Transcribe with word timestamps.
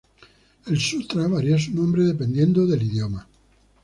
El 0.65 0.79
Sutra 0.79 1.27
varía 1.27 1.59
su 1.59 1.75
nombre 1.75 2.03
dependiendo 2.03 2.65
del 2.65 2.81
idioma. 2.81 3.27